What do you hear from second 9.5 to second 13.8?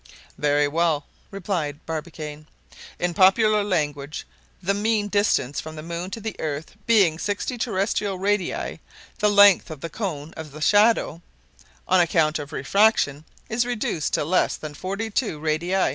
of the cone of the shadow, on account of refraction, is